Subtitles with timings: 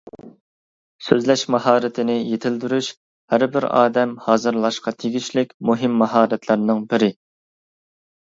[1.07, 2.89] سۆزلەش ماھارىتىنى يېتىلدۈرۈش
[3.33, 7.11] ھەر بىر ئادەم ھازىرلاشقا تېگىشلىك مۇھىم ماھارەتلەرنىڭ بىرى.